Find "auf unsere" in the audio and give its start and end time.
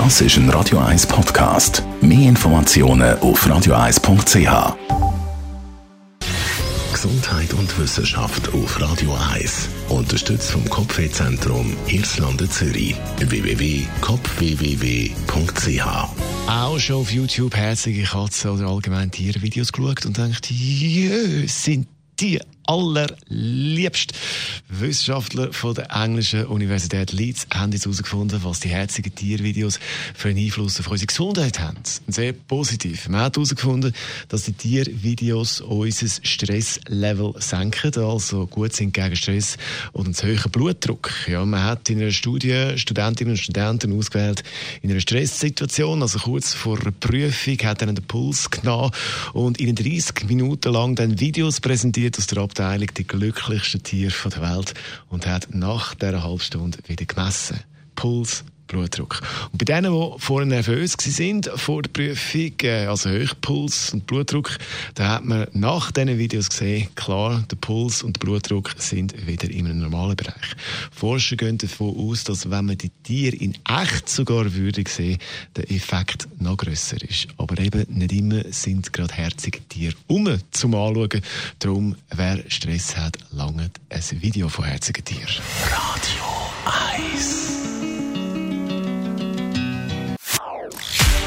30.78-31.06